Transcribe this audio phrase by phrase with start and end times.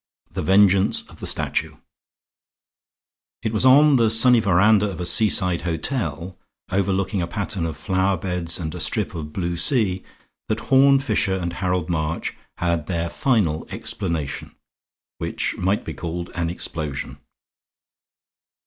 [0.31, 1.77] THE VENGEANCE OF THE STATUE
[3.43, 6.39] It was on the sunny veranda of a seaside hotel,
[6.71, 10.03] overlooking a pattern of flower beds and a strip of blue sea,
[10.49, 14.55] that Horne Fisher and Harold March had their final explanation,
[15.19, 17.19] which might be called an explosion.